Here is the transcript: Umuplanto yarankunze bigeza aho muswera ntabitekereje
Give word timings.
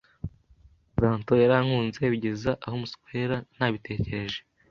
Umuplanto 0.83 1.31
yarankunze 1.43 2.01
bigeza 2.11 2.51
aho 2.65 2.75
muswera 2.81 3.35
ntabitekereje 3.55 4.39